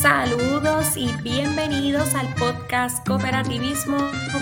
Saludos 0.00 0.96
y 0.96 1.10
bienvenidos 1.24 2.14
al 2.14 2.32
podcast 2.36 3.04
Cooperativismo 3.04 3.98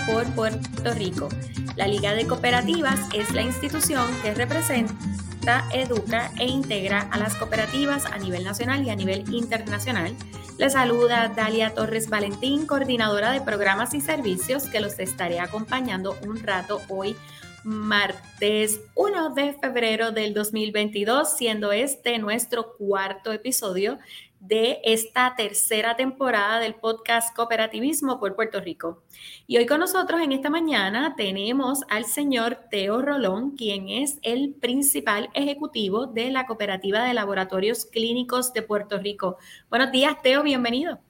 por 0.07 0.27
Puerto 0.35 0.93
Rico. 0.93 1.30
La 1.77 1.89
Liga 1.89 2.12
de 2.12 2.27
Cooperativas 2.27 3.01
es 3.14 3.32
la 3.32 3.41
institución 3.41 4.07
que 4.21 4.34
representa, 4.34 5.66
educa 5.73 6.30
e 6.39 6.45
integra 6.45 7.09
a 7.11 7.16
las 7.16 7.37
cooperativas 7.37 8.05
a 8.05 8.19
nivel 8.19 8.45
nacional 8.45 8.87
y 8.87 8.91
a 8.91 8.96
nivel 8.96 9.32
internacional. 9.32 10.14
Les 10.59 10.75
saluda 10.75 11.32
Dalia 11.34 11.73
Torres 11.73 12.11
Valentín, 12.11 12.66
coordinadora 12.66 13.32
de 13.32 13.41
programas 13.41 13.95
y 13.95 14.02
servicios, 14.02 14.64
que 14.64 14.80
los 14.80 14.98
estaré 14.98 15.41
acompañando 15.41 16.18
un 16.27 16.43
rato 16.43 16.82
hoy 16.91 17.16
martes 17.64 18.80
1 18.95 19.34
de 19.34 19.54
febrero 19.54 20.12
del 20.12 20.34
2022, 20.34 21.34
siendo 21.34 21.73
este 21.73 22.18
nuestro 22.18 22.77
cuarto 22.77 23.32
episodio 23.32 23.99
de 24.40 24.81
esta 24.85 25.35
tercera 25.36 25.96
temporada 25.96 26.61
del 26.61 26.75
podcast 26.75 27.35
Cooperativismo 27.35 28.21
por 28.21 28.36
Puerto 28.36 28.61
Rico. 28.61 29.03
Y 29.46 29.57
hoy 29.57 29.67
con 29.67 29.81
nosotros 29.81 30.21
en 30.21 30.32
esta 30.32 30.50
mañana 30.50 31.14
tenemos 31.17 31.81
al 31.89 32.05
señor 32.05 32.59
Teo 32.70 33.03
Rolón, 33.03 33.56
quien 33.56 33.89
es 33.89 34.19
el 34.22 34.55
principal 34.55 35.31
ejecutivo 35.34 36.06
de 36.06 36.31
la 36.31 36.47
Cooperativa 36.47 37.05
de 37.05 37.14
Laboratorios 37.14 37.86
Clínicos 37.86 38.53
de 38.53 38.62
Puerto 38.62 38.98
Rico. 38.98 39.39
Buenos 39.69 39.91
días, 39.91 40.20
Teo, 40.22 40.42
bienvenido. 40.42 41.00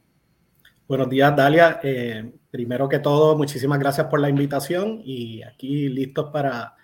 Buenos 0.89 1.09
días, 1.11 1.35
Dalia. 1.35 1.81
Eh, 1.83 2.33
primero 2.51 2.89
que 2.89 3.01
todo, 3.01 3.37
muchísimas 3.37 3.79
gracias 3.79 4.07
por 4.07 4.21
la 4.21 4.31
invitación 4.31 5.01
y 5.05 5.43
aquí 5.43 5.89
listos 5.89 6.31
para, 6.33 6.77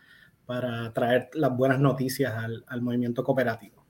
para 0.45 0.93
traer 0.93 1.31
las 1.35 1.57
buenas 1.57 1.79
noticias 1.79 2.35
al, 2.35 2.65
al 2.67 2.83
movimiento 2.83 3.23
cooperativo. 3.23 3.82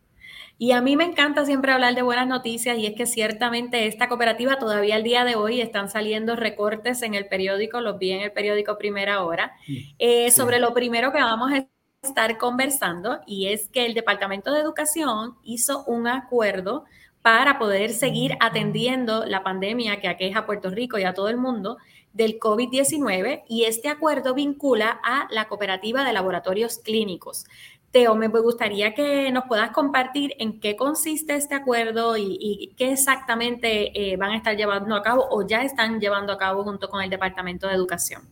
Y 0.58 0.72
a 0.72 0.80
mí 0.80 0.96
me 0.96 1.04
encanta 1.04 1.44
siempre 1.44 1.72
hablar 1.72 1.94
de 1.94 2.02
buenas 2.02 2.28
noticias 2.28 2.78
y 2.78 2.86
es 2.86 2.94
que 2.94 3.06
ciertamente 3.06 3.86
esta 3.86 4.08
cooperativa 4.08 4.58
todavía 4.58 4.94
al 4.96 5.02
día 5.02 5.24
de 5.24 5.34
hoy 5.34 5.60
están 5.60 5.88
saliendo 5.88 6.36
recortes 6.36 7.02
en 7.02 7.14
el 7.14 7.26
periódico, 7.26 7.80
los 7.80 7.98
vi 7.98 8.12
en 8.12 8.20
el 8.20 8.32
periódico 8.32 8.78
Primera 8.78 9.22
Hora, 9.24 9.52
eh, 9.98 10.30
sobre 10.30 10.60
lo 10.60 10.72
primero 10.72 11.12
que 11.12 11.20
vamos 11.20 11.52
a 11.52 11.66
estar 12.02 12.38
conversando 12.38 13.20
y 13.26 13.48
es 13.48 13.68
que 13.68 13.86
el 13.86 13.94
Departamento 13.94 14.52
de 14.52 14.60
Educación 14.60 15.36
hizo 15.42 15.84
un 15.84 16.06
acuerdo 16.06 16.84
para 17.22 17.58
poder 17.58 17.92
seguir 17.92 18.36
atendiendo 18.40 19.24
la 19.24 19.44
pandemia 19.44 20.00
que 20.00 20.08
aqueja 20.08 20.40
a 20.40 20.46
Puerto 20.46 20.70
Rico 20.70 20.98
y 20.98 21.04
a 21.04 21.14
todo 21.14 21.28
el 21.28 21.36
mundo 21.36 21.78
del 22.12 22.38
COVID-19 22.38 23.44
y 23.48 23.64
este 23.64 23.88
acuerdo 23.88 24.34
vincula 24.34 25.00
a 25.02 25.28
la 25.30 25.48
cooperativa 25.48 26.04
de 26.04 26.12
laboratorios 26.12 26.78
clínicos. 26.78 27.46
Teo, 27.92 28.14
me 28.14 28.28
gustaría 28.28 28.94
que 28.94 29.30
nos 29.30 29.44
puedas 29.44 29.70
compartir 29.70 30.32
en 30.38 30.60
qué 30.60 30.76
consiste 30.76 31.34
este 31.34 31.54
acuerdo 31.54 32.16
y, 32.16 32.74
qué 32.78 32.92
exactamente 32.92 33.92
eh, 34.12 34.16
van 34.16 34.30
a 34.30 34.36
estar 34.38 34.56
llevando 34.56 34.96
a 34.96 35.02
cabo 35.02 35.26
o 35.30 35.46
ya 35.46 35.62
están 35.62 36.00
llevando 36.00 36.32
a 36.32 36.38
cabo 36.38 36.64
junto 36.64 36.88
con 36.88 37.02
el 37.02 37.10
Departamento 37.10 37.68
de 37.68 37.74
Educación. 37.74 38.22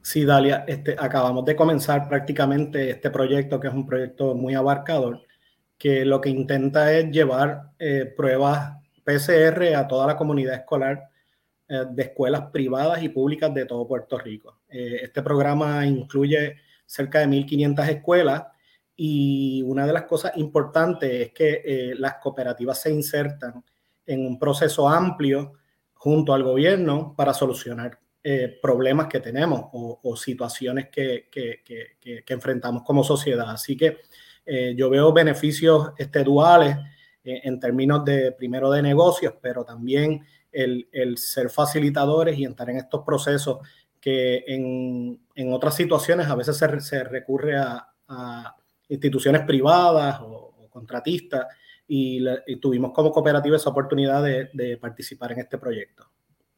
Sí, 0.00 0.24
Dalia, 0.24 0.64
este, 0.66 0.96
acabamos 0.98 1.44
de 1.44 1.54
comenzar 1.54 2.08
prácticamente 2.08 2.90
este 2.90 3.10
proyecto, 3.10 3.60
que 3.60 3.68
es 3.68 3.74
un 3.74 3.86
proyecto 3.86 4.34
muy 4.34 4.54
abarcador, 4.54 5.20
que 5.76 6.06
lo 6.06 6.22
que 6.22 6.30
intenta 6.30 6.94
es 6.94 7.10
llevar 7.10 7.72
eh, 7.78 8.10
pruebas 8.16 8.72
PCR 9.04 9.74
a 9.76 9.86
toda 9.86 10.06
la 10.06 10.16
comunidad 10.16 10.54
escolar 10.54 11.10
eh, 11.68 11.84
de 11.90 12.02
escuelas 12.04 12.50
privadas 12.50 13.02
y 13.02 13.10
públicas 13.10 13.52
de 13.52 13.66
todo 13.66 13.86
Puerto 13.86 14.16
Rico. 14.16 14.60
este 14.66 15.22
programa 15.22 15.86
incluye 15.86 16.56
cerca 16.86 17.20
de 17.20 17.26
1.500 17.26 17.88
escuelas 17.88 18.44
y 18.96 19.62
una 19.62 19.86
de 19.86 19.92
las 19.92 20.04
cosas 20.04 20.32
importantes 20.36 21.10
es 21.10 21.32
que 21.32 21.62
eh, 21.64 21.94
las 21.96 22.16
cooperativas 22.16 22.80
se 22.80 22.92
insertan 22.92 23.64
en 24.06 24.26
un 24.26 24.38
proceso 24.38 24.88
amplio 24.88 25.54
junto 25.94 26.34
al 26.34 26.42
gobierno 26.42 27.14
para 27.16 27.34
solucionar 27.34 27.98
eh, 28.22 28.58
problemas 28.62 29.08
que 29.08 29.20
tenemos 29.20 29.68
o, 29.72 30.16
situaciones 30.16 30.88
que, 30.88 31.28
que, 31.30 31.62
que, 31.64 32.32
enfrentamos 32.32 32.82
como 32.82 33.02
sociedad. 33.02 33.50
Así 33.50 33.76
que 33.76 33.98
eh, 34.46 34.74
yo 34.76 34.88
veo 34.88 35.12
beneficios 35.12 35.92
este, 35.98 36.22
duales 36.22 36.76
en 37.26 37.58
términos 37.58 38.04
de, 38.04 38.32
primero, 38.32 38.70
de 38.70 38.82
negocios, 38.82 39.32
pero 39.40 39.64
también 39.64 40.22
el, 40.52 40.86
el 40.92 41.16
ser 41.16 41.48
facilitadores 41.48 42.38
y 42.38 42.44
entrar 42.44 42.68
en 42.68 42.76
estos 42.76 43.02
procesos 43.02 43.66
que 44.04 44.44
en, 44.46 45.18
en 45.34 45.52
otras 45.54 45.74
situaciones 45.74 46.26
a 46.26 46.34
veces 46.34 46.58
se, 46.58 46.80
se 46.82 47.04
recurre 47.04 47.56
a, 47.56 47.88
a, 48.06 48.54
instituciones 48.86 49.40
privadas 49.46 50.20
o, 50.20 50.68
contratistas 50.68 51.46
y, 51.88 52.22
tuvimos 52.60 52.92
como 52.92 53.10
cooperativa 53.10 53.56
esa 53.56 53.70
oportunidad 53.70 54.22
de, 54.22 54.50
de, 54.52 54.76
participar 54.76 55.32
en 55.32 55.38
este 55.38 55.56
proyecto. 55.56 56.04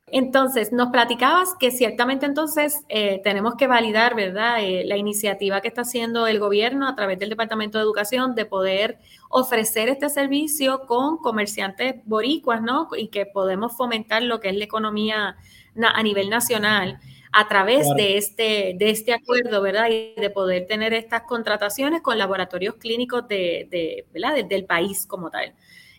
Entonces, 0.09 0.73
nos 0.73 0.89
platicabas 0.89 1.55
que 1.61 1.71
ciertamente 1.71 2.27
entonces 2.27 2.83
eh, 2.89 3.21
tenemos 3.23 3.55
que 3.55 3.69
validar, 3.69 4.17
¿verdad?, 4.17 4.65
eh, 4.65 4.85
la 4.85 4.97
iniciativa 4.97 5.61
que 5.61 5.69
está 5.69 5.83
haciendo 5.83 6.27
el 6.27 6.41
gobierno 6.41 6.89
a 6.89 6.97
través 6.97 7.19
del 7.19 7.29
Departamento 7.29 7.79
de 7.79 7.85
Educación 7.85 8.35
de 8.35 8.47
poder 8.47 8.99
ofrecer 9.29 9.89
este 9.89 10.09
servicio 10.09 10.81
con 10.87 11.19
comerciantes 11.19 11.97
boricuas, 12.07 12.61
¿no? 12.61 12.89
Y 12.97 13.09
que 13.09 13.25
podemos 13.27 13.77
fomentar 13.77 14.23
lo 14.23 14.41
que 14.41 14.49
es 14.49 14.57
la 14.57 14.65
economía 14.65 15.37
a 15.77 16.03
nivel 16.03 16.29
nacional 16.31 16.99
a 17.39 17.49
través 17.49 17.87
de, 17.97 18.17
este, 18.17 18.75
de 18.79 18.89
este 18.89 19.13
acuerdo, 19.13 19.61
¿verdad? 19.61 19.91
Y 19.91 20.19
de 20.19 20.31
poder 20.31 20.67
tener 20.67 20.95
estas 20.95 21.25
contrataciones 21.25 22.01
con 22.01 22.17
laboratorios 22.17 22.77
clínicos 22.77 23.29
de, 23.29 24.07
¿verdad? 24.11 24.43
del 24.43 24.65
país 24.65 25.05
como 25.07 25.29
tal. 25.29 25.55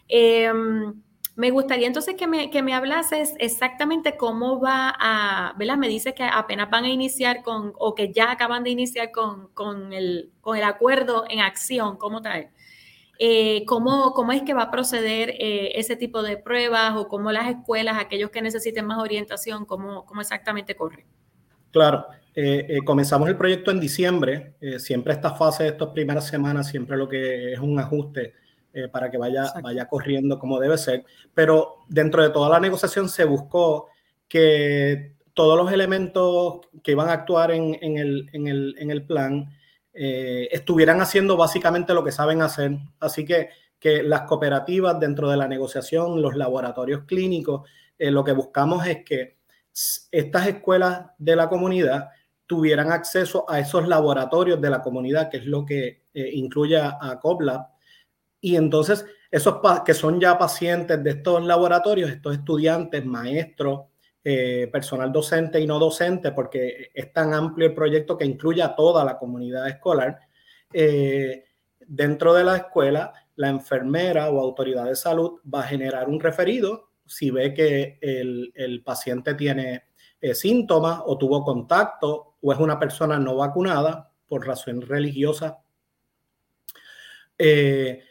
Em, 0.07 0.99
me 1.35 1.51
gustaría 1.51 1.85
entonces 1.85 2.15
que 2.15 2.25
me, 2.25 2.49
que 2.49 2.63
me 2.63 2.73
hablases 2.73 3.35
exactamente 3.37 4.17
cómo 4.17 4.59
va 4.59 4.91
a, 4.99 5.53
¿verdad? 5.59 5.77
Me 5.77 5.87
dice 5.87 6.15
que 6.15 6.23
apenas 6.23 6.71
van 6.71 6.85
a 6.85 6.89
iniciar 6.89 7.43
con, 7.43 7.71
o 7.77 7.93
que 7.93 8.11
ya 8.11 8.31
acaban 8.31 8.63
de 8.63 8.71
iniciar 8.71 9.11
con, 9.11 9.49
con, 9.49 9.93
el, 9.93 10.31
con 10.41 10.57
el 10.57 10.63
acuerdo 10.63 11.25
en 11.29 11.41
acción 11.41 11.97
como 11.97 12.23
tal. 12.23 12.49
Eh, 13.19 13.63
¿cómo, 13.67 14.13
¿cómo, 14.15 14.31
es 14.31 14.41
que 14.41 14.55
va 14.55 14.63
a 14.63 14.71
proceder 14.71 15.35
eh, 15.37 15.73
ese 15.75 15.95
tipo 15.95 16.23
de 16.23 16.37
pruebas 16.37 16.95
o 16.95 17.07
cómo 17.07 17.31
las 17.31 17.47
escuelas, 17.47 17.97
aquellos 17.99 18.31
que 18.31 18.41
necesiten 18.41 18.87
más 18.87 18.97
orientación, 18.97 19.65
cómo, 19.65 20.03
cómo 20.05 20.21
exactamente 20.21 20.75
corre? 20.75 21.05
Claro, 21.72 22.07
eh, 22.39 22.67
eh, 22.69 22.79
comenzamos 22.85 23.28
el 23.29 23.35
proyecto 23.35 23.72
en 23.72 23.79
diciembre. 23.79 24.53
Eh, 24.61 24.78
siempre 24.78 25.13
esta 25.13 25.33
fase 25.33 25.63
de 25.63 25.69
estas 25.69 25.89
primeras 25.89 26.28
semanas, 26.28 26.67
siempre 26.67 26.95
lo 26.95 27.09
que 27.09 27.53
es 27.53 27.59
un 27.59 27.79
ajuste 27.79 28.33
para 28.91 29.09
que 29.09 29.17
vaya, 29.17 29.51
vaya 29.63 29.88
corriendo 29.88 30.38
como 30.38 30.59
debe 30.59 30.77
ser. 30.77 31.03
Pero 31.33 31.77
dentro 31.89 32.22
de 32.22 32.29
toda 32.29 32.47
la 32.47 32.59
negociación 32.59 33.09
se 33.09 33.25
buscó 33.25 33.88
que 34.27 35.13
todos 35.33 35.57
los 35.57 35.72
elementos 35.72 36.59
que 36.83 36.91
iban 36.91 37.09
a 37.09 37.13
actuar 37.13 37.50
en, 37.50 37.75
en, 37.81 37.97
el, 37.97 38.29
en, 38.33 38.47
el, 38.47 38.75
en 38.77 38.91
el, 38.91 39.03
plan 39.03 39.50
estuvieran 39.94 41.01
haciendo 41.01 41.35
básicamente 41.38 41.95
lo 41.95 42.03
que 42.03 42.11
saben 42.11 42.44
hacer. 42.44 42.77
Así 43.00 43.25
que, 43.25 43.50
que 43.79 44.03
las 44.03 44.23
cooperativas 44.23 45.00
dentro 45.00 45.27
de 45.27 45.38
la 45.38 45.47
negociación, 45.47 46.22
los 46.22 46.35
laboratorios 46.35 47.06
clínicos, 47.06 47.67
lo 47.97 48.23
que 48.23 48.33
buscamos 48.33 48.85
es 48.85 49.03
que 49.03 49.36
estas 50.11 50.47
escuelas 50.47 51.07
de 51.17 51.35
la 51.35 51.49
comunidad 51.49 52.09
tuvieran 52.45 52.91
acceso 52.91 53.45
a 53.49 53.59
esos 53.59 53.88
laboratorios 53.88 54.59
de 54.61 54.69
la 54.69 54.81
comunidad, 54.81 55.29
que 55.29 55.38
es 55.38 55.45
lo 55.45 55.65
que 55.65 56.03
eh, 56.13 56.29
incluye 56.33 56.77
a, 56.77 57.19
COPLAB. 57.21 57.67
Y 58.39 58.55
entonces, 58.55 59.05
esos 59.29 59.59
que 59.85 59.93
son 59.93 60.19
ya 60.19 60.38
pacientes 60.38 61.03
de 61.03 61.09
estos 61.11 61.43
laboratorios, 61.43 62.09
estos 62.09 62.35
estudiantes, 62.35 63.05
maestros, 63.05 63.81
eh, 64.23 64.69
personal 64.71 65.11
docente 65.11 65.59
y 65.59 65.67
no 65.67 65.77
docente, 65.77 66.31
porque 66.31 66.91
es 66.94 67.13
tan 67.13 67.33
amplio 67.33 67.67
el 67.67 67.73
proyecto 67.73 68.17
que 68.17 68.25
incluye 68.25 68.61
a 68.61 68.75
toda 68.75 69.03
la 69.03 69.17
comunidad 69.17 69.67
escolar, 69.67 70.19
eh, 70.73 71.45
dentro 71.79 72.33
de 72.33 72.44
la 72.44 72.57
escuela, 72.57 73.13
la 73.35 73.50
enfermera 73.50 74.29
o 74.29 74.39
autoridad 74.39 74.85
de 74.85 74.95
salud 74.95 75.39
va 75.53 75.62
a 75.62 75.68
generar 75.68 76.09
un 76.09 76.19
referido 76.19 76.87
si 77.07 77.31
ve 77.31 77.54
que 77.54 77.98
el, 78.01 78.81
paciente 78.83 79.33
tiene 79.33 79.86
eh, 80.19 80.36
síntomas 80.36 81.01
o 81.06 81.18
tuvo 81.18 81.44
contacto 81.44 82.38
o 82.42 82.54
es 82.54 82.59
una 82.59 82.80
persona 82.80 83.19
no 83.19 83.36
vacunada 83.36 84.12
por 84.27 84.45
razón 84.45 84.81
religiosa. 84.81 85.59
Eh, 87.38 88.04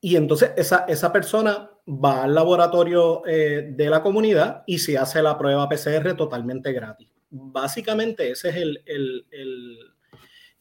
y 0.00 0.16
entonces 0.16 0.52
esa, 0.56 0.84
esa, 0.86 1.12
persona 1.12 1.70
va 1.86 2.24
al 2.24 2.34
laboratorio 2.34 3.22
eh, 3.26 3.70
de 3.72 3.90
la 3.90 4.02
comunidad 4.02 4.64
y 4.66 4.78
se 4.78 4.98
hace 4.98 5.22
la 5.22 5.38
prueba 5.38 5.68
PCR 5.68 6.14
totalmente 6.14 6.72
gratis. 6.72 7.08
Básicamente 7.30 8.30
ese 8.30 8.50
es 8.50 8.56
el, 8.56 8.82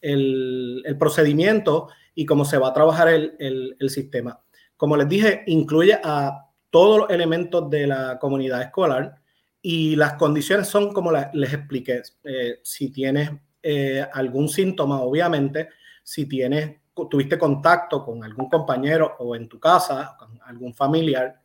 el, 0.02 0.98
procedimiento 0.98 1.90
y 2.14 2.26
cómo 2.26 2.46
se 2.46 2.58
va 2.58 2.70
a 2.70 2.74
trabajar 2.74 3.10
el, 3.10 3.78
sistema. 3.90 4.40
Como 4.78 4.98
les 4.98 5.08
dije, 5.08 5.44
incluye 5.48 6.00
a 6.04 6.45
todos 6.76 7.00
los 7.00 7.10
elementos 7.10 7.70
de 7.70 7.88
la 7.88 8.20
comunidad 8.20 8.62
escolar 8.62 9.16
y 9.62 9.96
las 9.96 10.16
condiciones 10.16 10.68
son 10.68 10.92
como 10.92 11.10
les 11.10 11.54
expliqué. 11.54 12.02
Eh, 12.26 12.60
si 12.64 12.90
tienes 12.90 13.32
eh, 13.64 14.06
algún 14.12 14.50
síntoma, 14.50 15.00
obviamente, 15.00 15.70
si 16.04 16.26
tienes, 16.26 16.82
tuviste 17.10 17.40
contacto 17.40 18.04
con 18.04 18.22
algún 18.26 18.50
compañero 18.50 19.16
o 19.20 19.38
en 19.38 19.48
tu 19.48 19.58
casa, 19.58 20.18
con 20.20 20.38
algún 20.44 20.74
familiar, 20.74 21.40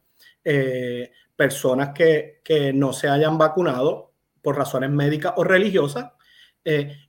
personas 1.37 1.91
que, 1.95 2.41
que, 2.43 2.73
no 2.73 2.93
se 2.93 3.09
hayan 3.09 3.39
vacunado 3.39 4.11
por 4.43 4.57
razones 4.57 4.91
médicas 4.91 5.35
o 5.37 5.45
religiosas. 5.45 6.11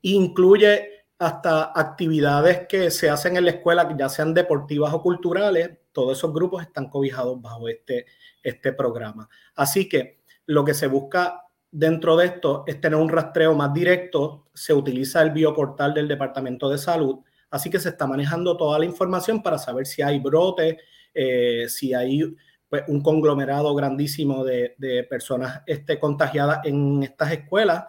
incluye 0.04 0.91
hasta 1.22 1.72
actividades 1.80 2.66
que 2.68 2.90
se 2.90 3.08
hacen 3.08 3.38
en 3.38 3.46
la 3.46 3.52
escuela, 3.52 3.96
ya 3.96 4.10
sean 4.10 4.34
deportivas 4.34 4.92
o 4.92 5.04
culturales, 5.04 5.70
todos 5.92 6.18
esos 6.18 6.34
grupos 6.34 6.64
están 6.64 6.90
cobijados 6.90 7.40
bajo 7.40 7.70
este, 7.70 8.08
este 8.42 8.74
programa. 8.74 9.30
Así 9.54 9.88
que 9.88 10.22
lo 10.48 10.66
que 10.66 10.74
se 10.74 10.88
busca 10.88 11.44
dentro 11.70 12.18
de 12.18 12.26
esto 12.26 12.64
es 12.66 12.82
tener 12.82 12.98
un 12.98 13.08
rastreo 13.08 13.54
más 13.54 13.72
directo, 13.72 14.48
se 14.56 14.74
utiliza 14.74 15.22
el 15.22 15.30
bioportal 15.30 15.94
del 15.94 16.08
Departamento 16.08 16.72
de 16.72 16.80
Salud, 16.80 17.20
así 17.52 17.70
que 17.70 17.78
se 17.78 17.90
está 17.90 18.08
manejando 18.08 18.58
toda 18.58 18.80
la 18.80 18.86
información 18.86 19.44
para 19.44 19.60
saber 19.60 19.86
si 19.86 20.02
hay 20.02 20.18
brotes, 20.18 20.78
eh, 21.14 21.66
si 21.70 21.94
hay 21.94 22.36
pues, 22.68 22.82
un 22.88 23.00
conglomerado 23.04 23.76
grandísimo 23.76 24.44
de, 24.44 24.74
de 24.80 25.04
personas 25.04 25.62
este, 25.68 26.00
contagiadas 26.00 26.62
en 26.64 27.04
estas 27.04 27.32
escuelas 27.32 27.84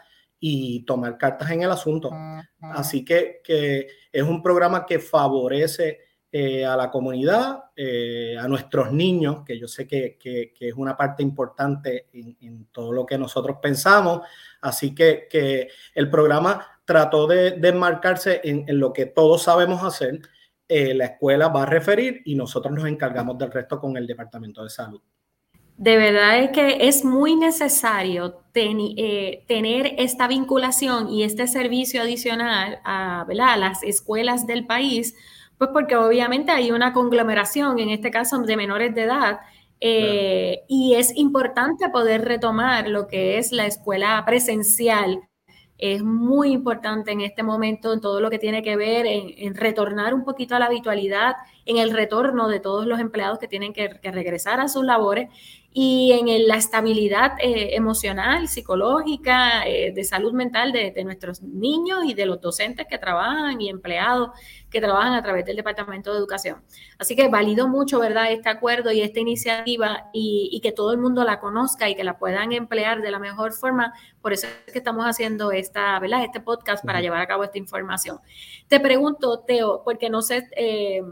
y 0.45 0.85
tomar 0.85 1.17
cartas 1.17 1.53
en 1.53 1.63
el 1.63 1.71
asunto. 1.71 2.11
Así 2.61 3.05
que, 3.05 3.41
que 3.45 3.87
es 4.11 4.23
un 4.25 4.43
programa 4.43 4.85
que 4.85 4.99
favorece 4.99 6.01
eh, 6.33 6.67
a 6.67 6.77
la 6.77 6.91
comunidad, 6.91 7.67
eh, 7.77 8.37
a 8.37 8.49
nuestros 8.49 8.91
niños, 8.91 9.45
que 9.47 9.57
yo 9.57 9.69
sé 9.69 9.87
que, 9.87 10.19
que, 10.19 10.53
es 10.59 10.75
una 10.75 10.97
parte 10.97 11.23
importante 11.23 12.09
en, 12.13 12.37
en, 12.41 12.65
todo 12.73 12.93
lo 12.93 13.07
que 13.07 13.17
nosotros 13.17 13.59
pensamos. 13.63 14.23
Así 14.61 14.93
que, 14.93 15.29
que 15.31 15.69
el 15.95 16.11
programa 16.11 16.67
trató 16.85 17.29
de, 17.29 17.53
de 17.53 17.69
enmarcarse 17.69 18.41
en, 18.43 18.65
en, 18.67 18.81
lo 18.81 18.93
que 18.93 19.07
todos 19.07 19.45
sabemos 19.45 19.85
hacer. 19.85 20.23
Eh, 20.67 20.93
la 20.93 21.05
escuela 21.05 21.51
va 21.51 21.63
a 21.63 21.67
referir 21.67 22.21
y 22.25 22.35
nosotros 22.35 22.75
nos 22.75 22.87
encargamos 22.87 23.39
del 23.39 23.53
resto 23.53 23.79
con 23.79 23.97
el 23.97 24.09
Departamento 24.09 24.65
de 24.65 24.71
Salud 24.71 25.01
de 25.83 25.97
verdad 25.97 26.39
es 26.39 26.51
que 26.51 26.87
es 26.87 27.05
muy 27.05 27.35
necesario 27.35 28.41
eh, 28.55 29.45
tener 29.49 29.97
esta 29.99 30.29
vinculación 30.29 31.09
y 31.09 31.25
este 31.25 31.49
servicio 31.49 32.03
adicional 32.03 32.79
a, 32.85 33.27
las 33.29 33.83
escuelas 33.83 34.47
del 34.47 34.65
país, 34.65 35.17
pues 35.59 35.71
porque 35.73 35.97
obviamente 35.97 36.53
hay 36.53 36.71
una 36.71 36.93
conglomeración, 36.93 37.81
en 37.81 37.91
este 37.91 38.13
caso 38.13 38.39
de 38.39 38.57
menores 38.57 38.95
de 38.95 39.03
edad, 39.03 39.41
eh, 39.81 40.61
y 40.69 40.95
es 40.95 41.17
importante 41.17 41.89
poder 41.89 42.27
retomar 42.27 42.89
lo 42.89 43.09
que 43.09 43.39
es 43.39 43.51
la 43.51 43.67
escuela 43.67 44.23
presencial. 44.25 45.19
Es 45.79 46.05
muy 46.05 46.53
importante 46.53 47.11
en 47.11 47.23
este 47.23 47.43
momento 47.43 47.93
en 47.93 48.01
todo 48.01 48.21
lo 48.21 48.31
que 48.31 48.39
tiene 48.39 48.63
que 48.63 48.77
ver 48.77 49.05
en 49.05 49.57
retornar 49.57 50.15
un 50.15 50.23
poquito 50.23 50.55
a 50.55 50.61
la 50.61 50.67
habitualidad, 50.67 51.35
en 51.65 51.77
el 51.79 51.91
retorno 51.91 52.49
de 52.49 52.61
todos 52.61 52.87
los 52.87 53.01
empleados 53.01 53.39
que 53.39 53.49
tienen 53.49 53.73
que, 53.73 53.89
regresar 53.89 54.61
a 54.61 54.69
sus 54.69 54.85
labores 54.85 55.29
y 55.75 56.13
en 56.13 56.47
la 56.47 56.57
estabilidad 56.57 57.33
eh, 57.39 57.75
emocional, 57.75 58.47
psicológica, 58.47 59.67
eh, 59.67 59.93
de 59.93 60.05
salud 60.05 60.33
mental 60.35 60.71
de, 60.71 61.03
nuestros 61.03 61.43
niños 61.43 62.05
y 62.05 62.13
de 62.13 62.27
los 62.27 62.41
docentes 62.41 62.87
que 62.89 62.99
trabajan 62.99 63.61
y 63.61 63.71
empleados 63.71 64.31
que 64.69 64.81
trabajan 64.81 65.15
a 65.15 65.23
través 65.23 65.47
del 65.47 65.57
Departamento 65.57 66.13
de 66.13 66.19
Educación. 66.19 66.63
Así 66.99 67.17
que 67.17 67.29
valido 67.29 67.69
mucho, 67.69 68.01
¿verdad?, 68.01 68.33
este 68.33 68.51
acuerdo 68.51 68.93
y 68.93 69.01
esta 69.01 69.21
iniciativa 69.21 70.11
y, 70.13 70.61
que 70.63 70.73
todo 70.73 70.93
el 70.93 70.99
mundo 70.99 71.25
la 71.25 71.41
conozca 71.41 71.89
y 71.89 71.95
que 71.95 72.05
la 72.05 72.19
puedan 72.19 72.53
emplear 72.53 73.01
de 73.01 73.11
la 73.11 73.19
mejor 73.19 73.53
forma. 73.53 73.95
Por 74.21 74.33
eso 74.33 74.47
es 74.67 74.73
que 74.73 74.79
estamos 74.79 75.05
haciendo 75.07 75.53
esta, 75.53 75.99
¿verdad?, 76.01 76.23
este 76.23 76.41
podcast 76.41 76.85
para 76.85 77.01
llevar 77.01 77.21
a 77.21 77.27
cabo 77.27 77.45
esta 77.45 77.59
información. 77.59 78.19
Te 78.69 78.79
pregunto, 78.79 79.41
Teo, 79.41 79.83
porque 79.85 80.11
no 80.11 80.21
sé... 80.21 80.49
Eh, 80.55 81.03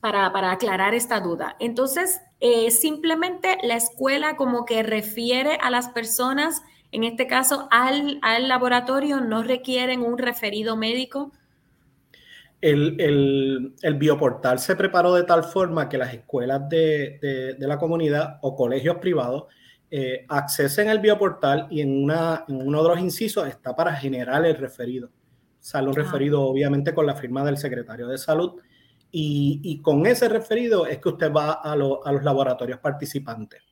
para, 0.00 0.50
aclarar 0.50 0.94
esta 0.94 1.20
duda. 1.20 1.56
Entonces, 1.58 2.22
eh, 2.40 2.70
simplemente 2.70 3.58
la 3.62 3.76
escuela 3.76 4.34
como 4.36 4.64
que 4.64 4.82
refiere 4.82 5.58
a 5.60 5.70
las 5.70 5.88
personas, 5.88 6.62
en 6.90 7.04
este 7.04 7.26
caso 7.26 7.68
al, 7.70 8.18
al 8.22 8.48
laboratorio, 8.48 9.20
no 9.20 9.42
requieren 9.42 10.00
un 10.00 10.16
referido 10.16 10.74
médico. 10.76 11.32
El, 12.62 13.72
el, 13.82 13.94
bioportal 13.94 14.58
se 14.58 14.76
preparó 14.76 15.14
de 15.14 15.24
tal 15.24 15.44
forma 15.44 15.88
que 15.88 15.96
las 15.96 16.12
escuelas 16.12 16.68
de, 16.68 17.56
de, 17.58 17.66
la 17.66 17.78
comunidad 17.78 18.38
o 18.42 18.54
colegios 18.54 18.98
privados 18.98 19.44
eh, 19.90 20.26
accesen 20.28 20.90
el 20.90 20.98
bioportal 20.98 21.66
y 21.70 21.80
en, 21.80 22.04
una, 22.04 22.44
en 22.48 22.56
uno 22.56 22.82
de 22.82 22.88
los 22.90 23.00
incisos 23.00 23.48
está 23.48 23.74
para 23.74 23.94
generar 23.94 24.44
el 24.44 24.56
referido. 24.56 25.10
Sale 25.58 25.88
un 25.88 25.98
ah. 25.98 26.02
referido 26.02 26.42
obviamente 26.42 26.92
con 26.92 27.06
la 27.06 27.14
firma 27.14 27.44
del 27.44 27.56
secretario 27.56 28.06
de 28.08 28.18
salud 28.18 28.60
y, 29.12 29.80
con 29.82 30.06
ese 30.06 30.28
referido 30.28 30.86
es 30.86 30.98
que 30.98 31.08
usted 31.08 31.32
va 31.32 31.52
a, 31.52 31.74
los 31.76 32.22
laboratorios 32.22 32.78
participantes. 32.78 33.62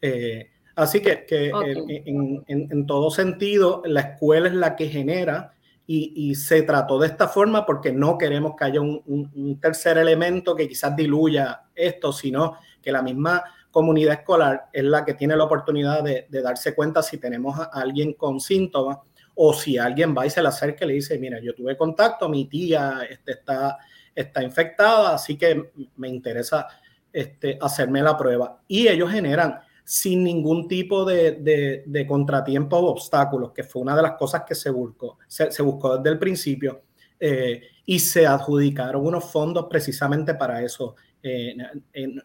Eh, 0.00 0.50
así 0.76 1.00
que, 1.00 1.26
en, 1.28 2.86
todo 2.86 3.10
sentido, 3.10 3.82
la 3.84 4.00
escuela 4.00 4.48
es 4.48 4.54
la 4.54 4.76
que 4.76 4.88
genera 4.88 5.52
y, 5.86 6.34
se 6.34 6.62
trató 6.62 6.98
de 6.98 7.08
esta 7.08 7.28
forma 7.28 7.66
porque 7.66 7.92
no 7.92 8.16
queremos 8.16 8.54
que 8.56 8.64
haya 8.64 8.80
un, 8.80 9.58
tercer 9.60 9.98
elemento 9.98 10.54
que 10.54 10.68
quizás 10.68 10.96
diluya 10.96 11.62
esto, 11.74 12.12
sino 12.12 12.56
que 12.80 12.92
la 12.92 13.02
misma 13.02 13.44
comunidad 13.70 14.14
escolar 14.14 14.68
es 14.72 14.84
la 14.84 15.04
que 15.04 15.14
tiene 15.14 15.36
la 15.36 15.44
oportunidad 15.44 16.02
de, 16.02 16.26
darse 16.42 16.74
cuenta 16.74 17.02
si 17.02 17.18
tenemos 17.18 17.58
a 17.58 17.64
alguien 17.64 18.14
con 18.14 18.40
síntomas 18.40 18.98
o 19.34 19.52
si 19.52 19.78
alguien 19.78 20.14
va 20.16 20.26
y 20.26 20.30
se 20.30 20.42
le 20.42 20.48
acerca 20.48 20.84
y 20.84 20.88
le 20.88 20.94
dice, 20.94 21.18
mira, 21.18 21.38
yo 21.40 21.54
tuve 21.54 21.76
contacto, 21.76 22.28
mi 22.28 22.46
tía 22.46 23.00
este, 23.08 23.32
está 23.32 23.78
está 24.14 24.42
infectada, 24.42 25.14
así 25.14 25.36
que 25.36 25.70
me 25.96 26.08
interesa 26.08 26.66
este, 27.12 27.58
hacerme 27.60 28.02
la 28.02 28.16
prueba. 28.16 28.60
Y 28.68 28.88
ellos 28.88 29.10
generan 29.10 29.58
sin 29.84 30.22
ningún 30.22 30.68
tipo 30.68 31.04
de, 31.04 31.82
de, 31.84 32.06
contratiempo 32.06 32.76
o 32.76 32.90
obstáculos, 32.90 33.50
que 33.52 33.64
fue 33.64 33.82
una 33.82 33.96
de 33.96 34.02
las 34.02 34.12
cosas 34.12 34.44
que 34.46 34.54
se 34.54 34.70
buscó, 34.70 35.18
se, 35.26 35.62
buscó 35.62 35.96
desde 35.96 36.10
el 36.10 36.18
principio, 36.18 36.82
eh, 37.18 37.62
y 37.84 37.98
se 37.98 38.24
adjudicaron 38.24 39.04
unos 39.04 39.24
fondos 39.24 39.66
precisamente 39.68 40.34
para 40.34 40.62
eso. 40.62 40.94
Eh, 41.20 41.56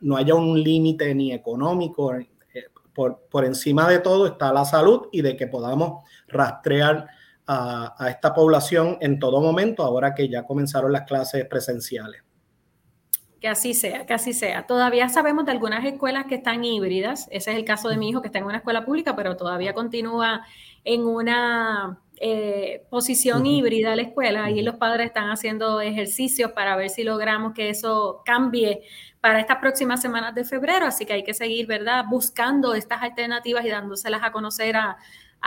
no 0.01 0.15
haya 0.15 0.35
un 0.35 0.61
límite 0.61 1.15
ni 1.15 1.33
económico, 1.33 2.13
eh, 2.13 2.27
por, 2.93 3.25
por 3.29 3.43
encima 3.43 3.89
de 3.89 3.97
todo 3.97 4.27
está 4.27 4.53
la 4.53 4.63
salud 4.63 5.07
y 5.11 5.23
de 5.23 5.35
que 5.35 5.47
podamos 5.47 6.03
rastrear 6.27 7.07
a, 7.47 8.07
esta 8.09 8.33
población 8.33 8.97
en 9.01 9.19
todo 9.19 9.41
momento, 9.41 9.83
ahora 9.83 10.13
que 10.13 10.27
ya 10.29 10.43
comenzaron 10.43 10.91
las 10.91 11.03
clases 11.03 11.45
presenciales. 11.45 12.23
Que 13.39 13.47
así 13.47 13.73
sea, 13.73 14.05
que 14.05 14.13
así 14.13 14.33
sea. 14.33 14.65
Todavía 14.65 15.07
sabemos 15.09 15.45
de 15.45 15.51
algunas 15.51 15.85
escuelas 15.85 16.25
que 16.25 16.35
están 16.35 16.63
híbridas. 16.63 17.27
Ese 17.29 17.51
es 17.51 17.57
el 17.57 17.65
caso 17.65 17.89
de 17.89 17.97
mi 17.97 18.09
hijo 18.09 18.21
que 18.21 18.29
está 18.29 18.39
en 18.39 18.45
una 18.45 18.57
escuela 18.57 18.85
pública, 18.85 19.15
pero 19.15 19.37
todavía 19.37 19.73
continúa 19.73 20.45
en 20.83 21.05
una 21.05 21.99
eh, 22.17 22.85
posición 22.89 23.45
híbrida 23.45 23.95
la 23.95 24.03
escuela. 24.03 24.49
y 24.49 24.61
los 24.63 24.75
padres 24.75 25.07
están 25.07 25.29
haciendo 25.29 25.81
ejercicios 25.81 26.53
para 26.53 26.75
ver 26.75 26.89
si 26.89 27.03
logramos 27.03 27.53
que 27.53 27.69
eso 27.69 28.21
cambie 28.25 28.81
para 29.19 29.39
estas 29.39 29.57
próximas 29.57 30.01
semanas 30.01 30.33
de 30.33 30.45
febrero. 30.45 30.87
Así 30.87 31.05
que 31.05 31.13
hay 31.13 31.23
que 31.23 31.33
seguir, 31.35 31.67
¿verdad? 31.67 32.05
Buscando 32.09 32.73
estas 32.73 33.03
alternativas 33.03 33.65
y 33.65 33.69
dándoselas 33.69 34.23
a 34.23 34.31
conocer 34.31 34.75
a, 34.75 34.97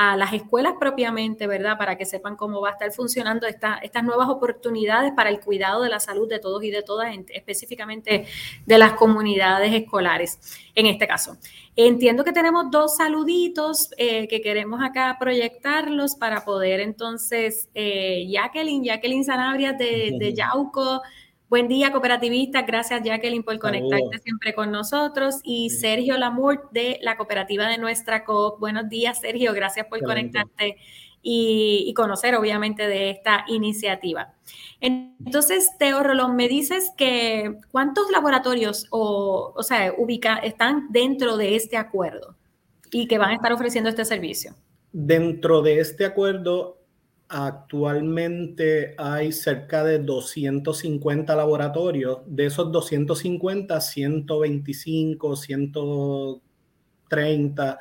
a 0.00 0.16
las 0.16 0.32
escuelas 0.32 0.74
propiamente, 0.78 1.48
¿verdad? 1.48 1.76
Para 1.76 1.98
que 1.98 2.06
sepan 2.06 2.36
cómo 2.36 2.60
va 2.60 2.68
a 2.68 2.72
estar 2.74 2.92
funcionando 2.92 3.48
esta, 3.48 3.78
estas 3.82 4.04
nuevas 4.04 4.28
oportunidades 4.28 5.10
para 5.10 5.28
el 5.28 5.40
cuidado 5.40 5.82
de 5.82 5.88
la 5.88 5.98
salud 5.98 6.28
de 6.28 6.38
todos 6.38 6.62
y 6.62 6.70
de 6.70 6.84
todas, 6.84 7.12
específicamente 7.30 8.24
de 8.64 8.78
las 8.78 8.92
comunidades 8.92 9.74
escolares, 9.74 10.38
en 10.76 10.86
este 10.86 11.08
caso. 11.08 11.36
Entiendo 11.74 12.22
que 12.22 12.30
tenemos 12.30 12.70
dos 12.70 12.96
saluditos 12.96 13.90
eh, 13.96 14.28
que 14.28 14.40
queremos 14.40 14.80
acá 14.84 15.16
proyectarlos 15.18 16.14
para 16.14 16.44
poder 16.44 16.78
entonces, 16.78 17.68
eh, 17.74 18.24
Jacqueline, 18.30 18.84
Jacqueline 18.84 19.24
Sanabria 19.24 19.72
de, 19.72 20.14
de 20.16 20.32
Yauco, 20.32 21.02
Buen 21.48 21.66
día, 21.66 21.92
cooperativistas. 21.92 22.66
Gracias, 22.66 23.02
Jacqueline, 23.02 23.42
por 23.42 23.58
conectarte 23.58 24.18
siempre 24.18 24.52
con 24.52 24.70
nosotros. 24.70 25.36
Y 25.42 25.70
Sergio 25.70 26.18
Lamour 26.18 26.68
de 26.72 26.98
la 27.00 27.16
cooperativa 27.16 27.66
de 27.68 27.78
nuestra 27.78 28.26
COP. 28.26 28.60
Buenos 28.60 28.90
días, 28.90 29.20
Sergio. 29.20 29.54
Gracias 29.54 29.86
por 29.86 30.02
conectarte 30.02 30.76
y, 31.22 31.90
conocer, 31.96 32.34
obviamente, 32.34 32.86
de 32.86 33.08
esta 33.08 33.46
iniciativa. 33.48 34.34
Entonces, 34.82 35.70
Teo 35.78 36.02
Rolón, 36.02 36.36
me 36.36 36.48
dices 36.48 36.92
que 36.98 37.56
cuántos 37.70 38.10
laboratorios 38.10 38.86
o, 38.90 39.54
o 39.56 39.62
sea, 39.62 39.94
ubica, 39.96 40.36
están 40.36 40.88
dentro 40.90 41.38
de 41.38 41.56
este 41.56 41.78
acuerdo 41.78 42.36
y 42.90 43.08
que 43.08 43.16
van 43.16 43.30
a 43.30 43.34
estar 43.36 43.54
ofreciendo 43.54 43.88
este 43.88 44.04
servicio. 44.04 44.54
Dentro 44.92 45.62
de 45.62 45.80
este 45.80 46.04
acuerdo 46.04 46.77
Actualmente 47.28 48.94
hay 48.96 49.32
cerca 49.32 49.84
de 49.84 49.98
250 49.98 51.36
laboratorios. 51.36 52.20
De 52.26 52.46
esos 52.46 52.72
250, 52.72 53.80
125, 53.80 55.36
130 55.36 57.78